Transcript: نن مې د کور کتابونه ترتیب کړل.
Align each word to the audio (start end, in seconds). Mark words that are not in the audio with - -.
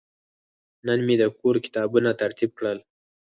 نن 0.85 0.99
مې 1.05 1.15
د 1.21 1.23
کور 1.39 1.55
کتابونه 1.65 2.09
ترتیب 2.21 2.51
کړل. 2.59 2.77